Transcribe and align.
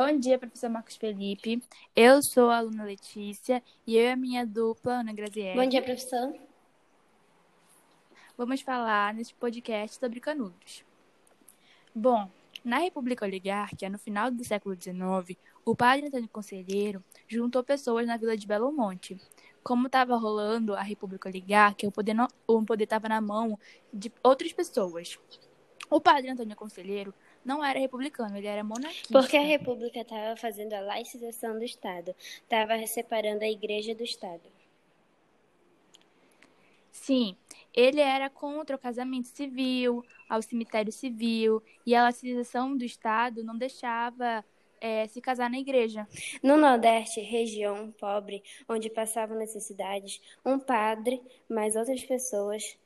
Bom 0.00 0.16
dia, 0.16 0.38
professor 0.38 0.70
Marcos 0.70 0.94
Felipe. 0.94 1.60
Eu 1.96 2.22
sou 2.22 2.50
a 2.50 2.58
aluna 2.58 2.84
Letícia 2.84 3.60
e 3.84 3.96
eu 3.96 4.04
e 4.04 4.12
a 4.12 4.14
minha 4.14 4.46
dupla, 4.46 5.00
Ana 5.00 5.12
Graziella. 5.12 5.60
Bom 5.60 5.68
dia, 5.68 5.82
professor. 5.82 6.32
Vamos 8.36 8.60
falar 8.60 9.12
neste 9.12 9.34
podcast 9.34 9.98
sobre 9.98 10.20
canudos. 10.20 10.84
Bom, 11.92 12.30
na 12.64 12.78
República 12.78 13.24
Oligárquica, 13.26 13.88
no 13.88 13.98
final 13.98 14.30
do 14.30 14.44
século 14.44 14.80
XIX, 14.80 15.36
o 15.64 15.74
padre 15.74 16.06
Antônio 16.06 16.28
Conselheiro 16.28 17.02
juntou 17.26 17.64
pessoas 17.64 18.06
na 18.06 18.16
vila 18.16 18.36
de 18.36 18.46
Belo 18.46 18.70
Monte. 18.70 19.20
Como 19.64 19.88
estava 19.88 20.16
rolando 20.16 20.76
a 20.76 20.82
República 20.82 21.28
Oligárquica, 21.28 21.88
o 22.46 22.62
poder 22.62 22.84
estava 22.84 23.08
na 23.08 23.20
mão 23.20 23.58
de 23.92 24.12
outras 24.22 24.52
pessoas. 24.52 25.18
O 25.90 26.00
padre 26.00 26.30
Antônio 26.30 26.54
Conselheiro 26.54 27.12
não 27.48 27.64
era 27.64 27.78
republicano, 27.78 28.36
ele 28.36 28.46
era 28.46 28.62
monarquista. 28.62 29.10
Porque 29.10 29.38
a 29.38 29.42
República 29.42 30.02
estava 30.02 30.36
fazendo 30.36 30.74
a 30.74 30.80
laicização 30.80 31.58
do 31.58 31.64
Estado, 31.64 32.14
estava 32.42 32.86
separando 32.86 33.42
a 33.42 33.48
Igreja 33.48 33.94
do 33.94 34.04
Estado. 34.04 34.42
Sim, 36.92 37.34
ele 37.74 38.02
era 38.02 38.28
contra 38.28 38.76
o 38.76 38.78
casamento 38.78 39.28
civil, 39.28 40.04
ao 40.28 40.42
cemitério 40.42 40.92
civil, 40.92 41.62
e 41.86 41.94
a 41.94 42.02
laicização 42.02 42.76
do 42.76 42.84
Estado 42.84 43.42
não 43.42 43.56
deixava 43.56 44.44
é, 44.78 45.06
se 45.06 45.18
casar 45.18 45.48
na 45.48 45.58
igreja. 45.58 46.06
No 46.42 46.58
Nordeste, 46.58 47.20
região 47.22 47.90
pobre, 47.92 48.42
onde 48.68 48.90
passavam 48.90 49.38
necessidades, 49.38 50.20
um 50.44 50.58
padre, 50.58 51.22
mais 51.48 51.76
outras 51.76 52.04
pessoas, 52.04 52.76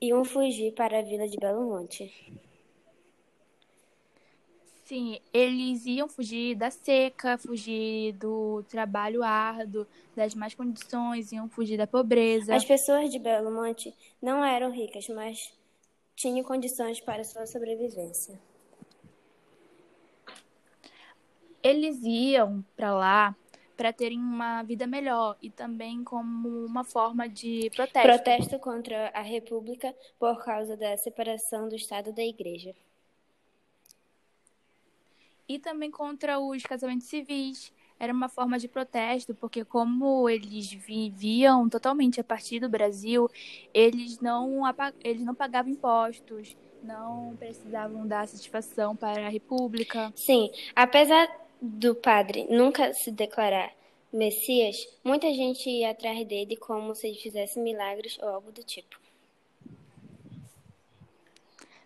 iam 0.00 0.24
fugir 0.24 0.72
para 0.72 1.00
a 1.00 1.02
vila 1.02 1.26
de 1.26 1.36
Belo 1.36 1.68
Monte. 1.68 2.14
Sim, 4.90 5.20
eles 5.32 5.86
iam 5.86 6.08
fugir 6.08 6.56
da 6.56 6.68
seca, 6.68 7.38
fugir 7.38 8.12
do 8.14 8.64
trabalho 8.64 9.22
árduo, 9.22 9.86
das 10.16 10.34
más 10.34 10.52
condições, 10.52 11.30
iam 11.30 11.48
fugir 11.48 11.78
da 11.78 11.86
pobreza. 11.86 12.56
As 12.56 12.64
pessoas 12.64 13.08
de 13.08 13.20
Belo 13.20 13.52
Monte 13.52 13.94
não 14.20 14.44
eram 14.44 14.72
ricas, 14.72 15.06
mas 15.10 15.56
tinham 16.16 16.42
condições 16.42 17.00
para 17.00 17.22
sua 17.22 17.46
sobrevivência. 17.46 18.36
Eles 21.62 22.02
iam 22.02 22.64
para 22.74 22.92
lá 22.92 23.36
para 23.76 23.92
terem 23.92 24.18
uma 24.18 24.64
vida 24.64 24.88
melhor 24.88 25.36
e 25.40 25.50
também 25.50 26.02
como 26.02 26.66
uma 26.66 26.82
forma 26.82 27.28
de 27.28 27.70
protesto. 27.76 28.08
Protesto 28.08 28.58
contra 28.58 29.10
a 29.10 29.22
República 29.22 29.94
por 30.18 30.44
causa 30.44 30.76
da 30.76 30.96
separação 30.96 31.68
do 31.68 31.76
Estado 31.76 32.12
da 32.12 32.24
Igreja 32.24 32.74
e 35.50 35.58
também 35.58 35.90
contra 35.90 36.38
os 36.38 36.62
casamentos 36.62 37.08
civis. 37.08 37.72
Era 37.98 38.12
uma 38.12 38.28
forma 38.28 38.56
de 38.56 38.68
protesto, 38.68 39.34
porque 39.34 39.64
como 39.64 40.28
eles 40.28 40.72
viviam 40.72 41.68
totalmente 41.68 42.20
a 42.20 42.24
partir 42.24 42.60
do 42.60 42.68
Brasil, 42.68 43.28
eles 43.74 44.20
não, 44.20 44.62
eles 45.02 45.24
não 45.24 45.34
pagavam 45.34 45.72
impostos, 45.72 46.56
não 46.84 47.36
precisavam 47.36 48.06
dar 48.06 48.28
satisfação 48.28 48.94
para 48.94 49.26
a 49.26 49.28
República. 49.28 50.12
Sim, 50.14 50.50
apesar 50.74 51.28
do 51.60 51.96
padre 51.96 52.46
nunca 52.48 52.94
se 52.94 53.10
declarar 53.10 53.72
Messias, 54.12 54.76
muita 55.04 55.26
gente 55.34 55.68
ia 55.68 55.90
atrás 55.90 56.24
dele 56.26 56.56
como 56.56 56.94
se 56.94 57.08
ele 57.08 57.18
fizesse 57.18 57.58
milagres 57.58 58.16
ou 58.22 58.28
algo 58.28 58.52
do 58.52 58.62
tipo. 58.62 58.98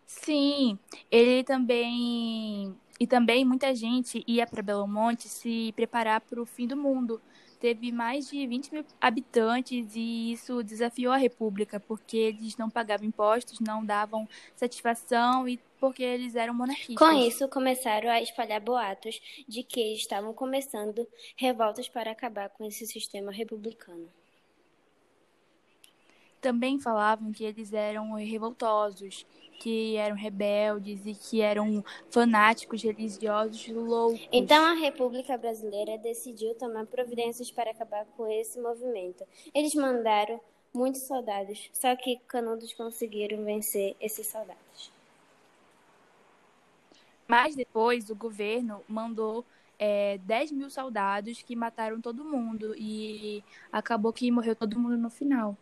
Sim, 0.07 0.79
ele 1.11 1.43
também 1.43 2.75
e 2.99 3.07
também 3.07 3.45
muita 3.45 3.75
gente 3.75 4.23
ia 4.27 4.47
para 4.47 4.63
Belo 4.63 4.87
Monte 4.87 5.29
se 5.29 5.73
preparar 5.75 6.21
para 6.21 6.41
o 6.41 6.47
fim 6.47 6.67
do 6.67 6.77
mundo. 6.77 7.21
Teve 7.59 7.91
mais 7.91 8.29
de 8.29 8.47
20 8.47 8.73
mil 8.73 8.85
habitantes 9.01 9.97
e 9.97 10.33
isso 10.33 10.63
desafiou 10.63 11.13
a 11.13 11.17
República, 11.17 11.81
porque 11.81 12.17
eles 12.17 12.57
não 12.59 12.69
pagavam 12.69 13.07
impostos, 13.07 13.59
não 13.59 13.85
davam 13.85 14.29
satisfação 14.55 15.49
e 15.49 15.59
porque 15.81 16.03
eles 16.03 16.37
eram 16.37 16.53
monarquistas. 16.53 16.97
Com 16.97 17.11
isso, 17.13 17.49
começaram 17.49 18.11
a 18.11 18.21
espalhar 18.21 18.61
boatos 18.61 19.21
de 19.49 19.63
que 19.63 19.95
estavam 19.95 20.35
começando 20.35 21.09
revoltas 21.37 21.89
para 21.89 22.11
acabar 22.11 22.51
com 22.51 22.65
esse 22.65 22.87
sistema 22.87 23.33
republicano. 23.33 24.09
Também 26.45 26.79
falavam 26.79 27.33
que 27.33 27.43
eles 27.43 27.73
eram 27.73 28.13
revoltosos, 28.17 29.25
que 29.61 29.97
eram 29.97 30.15
rebeldes 30.15 31.07
e 31.07 31.15
que 31.15 31.41
eram 31.41 31.83
fanáticos 32.11 32.83
religiosos 32.83 33.67
loucos. 33.69 34.29
Então 34.31 34.63
a 34.63 34.75
República 34.75 35.39
Brasileira 35.39 35.97
decidiu 35.97 36.55
tomar 36.57 36.85
providências 36.85 37.51
para 37.51 37.71
acabar 37.71 38.05
com 38.15 38.31
esse 38.31 38.61
movimento. 38.61 39.25
Eles 39.55 39.75
mandaram 39.75 40.39
muitos 40.75 41.01
soldados, 41.05 41.71
só 41.73 41.97
que 41.97 42.21
Canudos 42.29 42.75
conseguiram 42.75 43.43
vencer 43.43 43.97
esses 43.99 44.27
soldados. 44.27 44.93
Mas 47.27 47.57
depois 47.57 48.11
o 48.11 48.15
governo 48.15 48.83
mandou 48.87 49.47
é, 49.79 50.19
10 50.19 50.53
mil 50.53 50.69
soldados 50.69 51.41
que 51.41 51.57
mataram 51.57 52.03
todo 52.03 52.23
mundo 52.23 52.75
e 52.77 53.43
acabou 53.73 54.13
que 54.13 54.31
morreu 54.31 54.55
todo 54.55 54.79
mundo 54.79 54.99
no 54.99 55.09
final. 55.09 55.57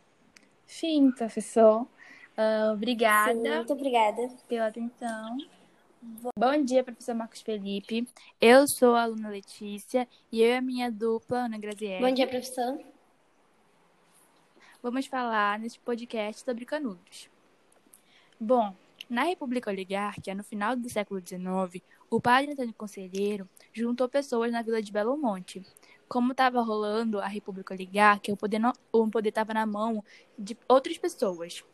Fim, 0.72 1.10
professor. 1.10 1.82
Uh, 1.82 2.72
obrigada. 2.72 3.34
Sim, 3.34 3.56
muito 3.56 3.72
obrigada. 3.74 4.28
Pela 4.48 4.68
atenção. 4.68 5.36
Bom 6.36 6.64
dia, 6.64 6.82
professor 6.82 7.14
Marcos 7.14 7.42
Felipe. 7.42 8.08
Eu 8.40 8.66
sou 8.66 8.94
a 8.94 9.02
aluna 9.02 9.28
Letícia 9.28 10.08
e 10.32 10.40
eu 10.40 10.48
e 10.48 10.56
a 10.56 10.62
minha 10.62 10.90
dupla, 10.90 11.44
Ana 11.44 11.58
Graziella. 11.58 12.08
Bom 12.08 12.14
dia, 12.14 12.26
professor. 12.26 12.80
Vamos 14.82 15.06
falar 15.06 15.58
neste 15.58 15.78
podcast 15.78 16.42
sobre 16.42 16.64
canudos. 16.64 17.28
Bom, 18.40 18.74
na 19.10 19.24
República 19.24 19.70
Oligárquica, 19.70 20.34
no 20.34 20.42
final 20.42 20.74
do 20.74 20.88
século 20.88 21.20
XIX, 21.20 21.84
o 22.10 22.18
padre 22.18 22.52
Antônio 22.52 22.72
Conselheiro 22.72 23.46
juntou 23.74 24.08
pessoas 24.08 24.50
na 24.50 24.62
vila 24.62 24.82
de 24.82 24.90
Belo 24.90 25.18
Monte 25.18 25.62
como 26.12 26.32
estava 26.32 26.60
rolando 26.60 27.20
a 27.20 27.26
República 27.26 27.72
Oligárquica, 27.72 28.34
o 28.34 28.36
poder 28.36 28.60
o 28.92 29.08
poder 29.08 29.30
estava 29.30 29.54
na 29.54 29.64
mão 29.64 30.04
de 30.38 30.54
outras 30.68 30.98
pessoas. 30.98 31.64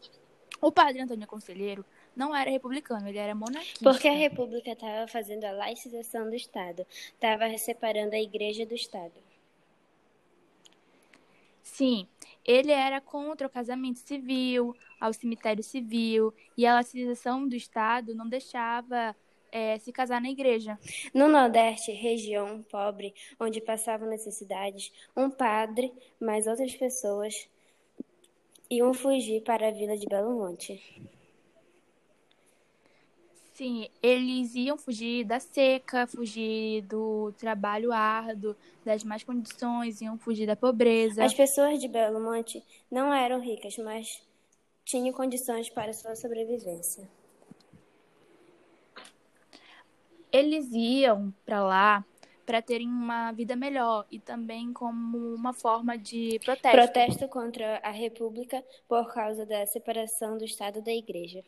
O 0.60 0.70
padre 0.70 1.00
Antônio 1.00 1.26
Conselheiro 1.26 1.84
não 2.14 2.34
era 2.34 2.48
republicano, 2.48 3.08
ele 3.08 3.18
era 3.18 3.34
monarquista. 3.34 3.82
Porque 3.82 4.06
a 4.06 4.12
República 4.12 4.70
estava 4.70 5.08
fazendo 5.08 5.42
a 5.42 5.50
laicização 5.50 6.30
do 6.30 6.36
Estado, 6.36 6.86
estava 7.12 7.58
separando 7.58 8.14
a 8.14 8.20
Igreja 8.20 8.64
do 8.64 8.76
Estado. 8.76 9.14
Sim, 11.60 12.06
ele 12.44 12.70
era 12.70 13.00
contra 13.00 13.44
o 13.44 13.50
casamento 13.50 13.98
civil, 13.98 14.72
ao 15.00 15.12
cemitério 15.12 15.64
civil, 15.64 16.32
e 16.56 16.64
a 16.64 16.74
laicização 16.74 17.48
do 17.48 17.56
Estado 17.56 18.14
não 18.14 18.28
deixava 18.28 19.16
é, 19.52 19.78
se 19.78 19.92
casar 19.92 20.20
na 20.20 20.30
igreja. 20.30 20.78
No 21.14 21.28
Nordeste, 21.28 21.92
região 21.92 22.62
pobre, 22.70 23.14
onde 23.38 23.60
passavam 23.60 24.08
necessidades, 24.08 24.92
um 25.16 25.30
padre, 25.30 25.92
mais 26.20 26.46
outras 26.46 26.74
pessoas, 26.74 27.48
iam 28.70 28.92
fugir 28.92 29.42
para 29.42 29.68
a 29.68 29.70
vila 29.70 29.96
de 29.96 30.06
Belo 30.06 30.38
Monte. 30.38 30.80
Sim, 33.58 33.88
eles 34.00 34.54
iam 34.54 34.78
fugir 34.78 35.24
da 35.24 35.40
seca, 35.40 36.06
fugir 36.06 36.82
do 36.82 37.32
trabalho 37.36 37.90
árduo, 37.90 38.54
das 38.84 39.02
más 39.02 39.24
condições, 39.24 40.00
iam 40.00 40.16
fugir 40.16 40.46
da 40.46 40.54
pobreza. 40.54 41.24
As 41.24 41.34
pessoas 41.34 41.80
de 41.80 41.88
Belo 41.88 42.20
Monte 42.20 42.62
não 42.88 43.12
eram 43.12 43.40
ricas, 43.40 43.76
mas 43.78 44.22
tinham 44.84 45.12
condições 45.12 45.68
para 45.68 45.92
sua 45.92 46.14
sobrevivência. 46.14 47.08
Eles 50.32 50.70
iam 50.72 51.32
para 51.44 51.62
lá 51.62 52.04
para 52.48 52.62
terem 52.62 52.88
uma 52.88 53.30
vida 53.32 53.54
melhor 53.54 54.06
e 54.10 54.18
também 54.18 54.72
como 54.72 55.34
uma 55.34 55.52
forma 55.52 55.98
de 55.98 56.40
protesto. 56.42 56.70
Protesto 56.70 57.28
contra 57.28 57.76
a 57.84 57.90
República 57.90 58.64
por 58.88 59.12
causa 59.12 59.44
da 59.44 59.66
separação 59.66 60.38
do 60.38 60.46
Estado 60.46 60.80
da 60.80 60.90
Igreja. 60.90 61.44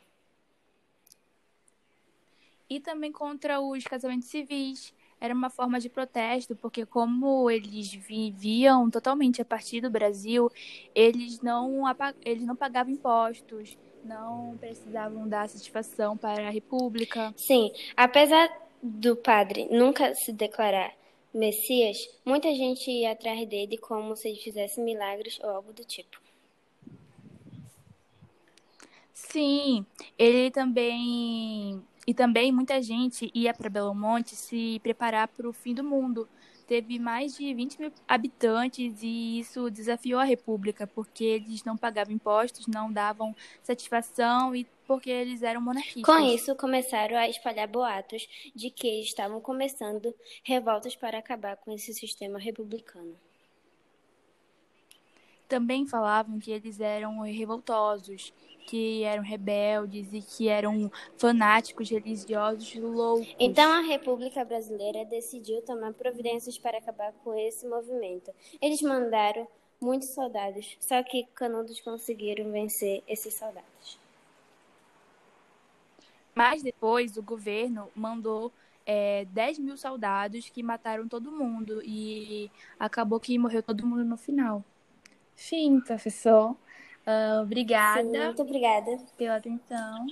E 2.69 2.78
também 2.78 3.10
contra 3.10 3.62
os 3.62 3.82
casamentos 3.84 4.28
civis. 4.28 4.93
Era 5.19 5.32
uma 5.34 5.49
forma 5.49 5.81
de 5.81 5.88
protesto, 5.88 6.55
porque 6.55 6.84
como 6.84 7.50
eles 7.50 7.93
viviam 7.94 8.90
totalmente 8.90 9.40
a 9.40 9.44
partir 9.44 9.81
do 9.81 9.90
Brasil, 9.90 10.50
eles 10.94 11.40
não, 11.40 11.82
eles 12.22 12.44
não 12.44 12.56
pagavam 12.56 12.93
impostos, 12.93 13.76
não 14.05 14.56
precisavam 14.58 15.26
dar 15.26 15.49
satisfação 15.49 16.14
para 16.16 16.49
a 16.49 16.50
República. 16.50 17.32
Sim, 17.37 17.70
apesar 17.96 18.49
do 18.82 19.17
padre 19.17 19.69
nunca 19.71 20.15
se 20.15 20.32
declarar 20.32 20.94
Messias, 21.32 22.09
muita 22.25 22.53
gente 22.55 22.91
ia 22.91 23.12
atrás 23.12 23.47
dele 23.49 23.79
como 23.79 24.17
se 24.17 24.29
ele 24.29 24.41
fizesse 24.41 24.81
milagres 24.81 25.38
ou 25.43 25.50
algo 25.50 25.73
do 25.73 25.85
tipo. 25.85 26.21
Sim, 29.12 29.85
ele 30.19 30.50
também 30.50 31.82
E 32.06 32.15
também 32.15 32.50
muita 32.53 32.82
gente 32.82 33.31
ia 33.35 33.55
para 33.55 33.71
Belo 33.71 33.94
Monte 33.94 34.35
se 34.35 34.81
preparar 34.82 35.29
para 35.29 35.49
o 35.49 35.53
fim 35.53 35.75
do 35.75 35.85
mundo. 35.85 36.29
Teve 36.67 36.99
mais 36.99 37.37
de 37.37 37.53
20 37.55 37.81
mil 37.81 37.93
habitantes 38.09 39.03
e 39.03 39.41
isso 39.41 39.71
desafiou 39.71 40.21
a 40.21 40.25
República, 40.25 40.87
porque 40.87 41.25
eles 41.25 41.65
não 41.65 41.77
pagavam 41.77 42.15
impostos, 42.15 42.67
não 42.67 42.93
davam 42.93 43.35
satisfação 43.62 44.55
e 44.55 44.67
porque 44.90 45.08
eles 45.08 45.44
eram 45.44 45.60
monarquistas. 45.60 46.02
Com 46.02 46.19
isso, 46.19 46.52
começaram 46.56 47.16
a 47.16 47.28
espalhar 47.28 47.69
boatos 47.69 48.28
de 48.52 48.70
que 48.70 49.00
estavam 49.00 49.40
começando 49.40 50.12
revoltas 50.42 50.96
para 50.96 51.16
acabar 51.16 51.56
com 51.58 51.70
esse 51.70 51.94
sistema 51.94 52.40
republicano. 52.40 53.14
Também 55.48 55.87
falavam 55.87 56.40
que 56.40 56.50
eles 56.50 56.81
eram 56.81 57.20
revoltosos, 57.20 58.32
que 58.66 59.04
eram 59.04 59.22
rebeldes 59.22 60.12
e 60.12 60.20
que 60.22 60.48
eram 60.48 60.90
fanáticos 61.16 61.88
religiosos 61.88 62.75
loucos. 62.75 63.32
Então 63.38 63.70
a 63.70 63.82
República 63.82 64.44
Brasileira 64.44 65.04
decidiu 65.04 65.62
tomar 65.62 65.93
providências 65.93 66.58
para 66.58 66.78
acabar 66.78 67.12
com 67.22 67.32
esse 67.38 67.64
movimento. 67.64 68.32
Eles 68.60 68.82
mandaram 68.82 69.46
muitos 69.81 70.08
soldados, 70.08 70.76
só 70.81 71.00
que 71.04 71.28
Canudos 71.32 71.78
conseguiram 71.78 72.50
vencer 72.50 73.04
esses 73.06 73.34
soldados. 73.34 74.00
Mas 76.40 76.62
depois 76.62 77.19
o 77.19 77.22
governo 77.22 77.90
mandou 77.94 78.50
é, 78.87 79.26
10 79.26 79.58
mil 79.58 79.76
soldados 79.76 80.48
que 80.48 80.62
mataram 80.62 81.06
todo 81.06 81.31
mundo 81.31 81.82
e 81.84 82.50
acabou 82.78 83.20
que 83.20 83.38
morreu 83.38 83.62
todo 83.62 83.87
mundo 83.87 84.04
no 84.06 84.16
final. 84.16 84.64
Fim, 85.37 85.81
professor. 85.81 86.52
Uh, 87.06 87.42
obrigada. 87.42 88.02
Sim, 88.02 88.25
muito 88.25 88.40
obrigada 88.40 88.96
pela 89.19 89.37
atenção. 89.37 90.06